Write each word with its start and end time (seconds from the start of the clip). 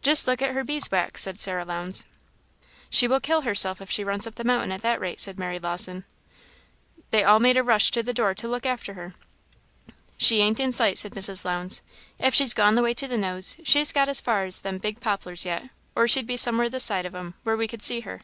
"Just 0.00 0.26
look 0.26 0.40
at 0.40 0.52
her 0.54 0.64
bees' 0.64 0.90
wax!" 0.90 1.20
said 1.20 1.38
Sarah 1.38 1.66
Lowndes. 1.66 2.06
"She 2.88 3.06
will 3.06 3.20
kill 3.20 3.42
herself 3.42 3.82
if 3.82 3.90
she 3.90 4.02
runs 4.02 4.26
up 4.26 4.36
the 4.36 4.42
mountain 4.42 4.72
at 4.72 4.80
that 4.80 4.98
rate," 4.98 5.20
said 5.20 5.38
Mary 5.38 5.58
Lawson. 5.58 6.04
They 7.10 7.22
all 7.22 7.38
made 7.38 7.58
a 7.58 7.62
rush 7.62 7.90
to 7.90 8.02
the 8.02 8.14
door 8.14 8.32
to 8.36 8.48
look 8.48 8.64
after 8.64 8.94
her. 8.94 9.12
"She 10.16 10.40
ain't 10.40 10.58
in 10.58 10.72
sight," 10.72 10.96
said 10.96 11.12
Mrs. 11.12 11.44
Lowndes; 11.44 11.82
"if 12.18 12.34
she's 12.34 12.54
gone 12.54 12.76
the 12.76 12.82
way 12.82 12.94
to 12.94 13.06
the 13.06 13.18
Nose, 13.18 13.58
she's 13.62 13.92
got 13.92 14.08
as 14.08 14.22
far 14.22 14.46
as 14.46 14.62
them 14.62 14.78
big 14.78 15.00
poplars 15.02 15.44
already, 15.44 15.68
or 15.94 16.08
she'd 16.08 16.26
be 16.26 16.38
somewhere 16.38 16.70
this 16.70 16.84
side 16.84 17.04
of 17.04 17.14
'em, 17.14 17.34
where 17.42 17.54
we 17.58 17.68
could 17.68 17.82
see 17.82 18.00
her." 18.00 18.22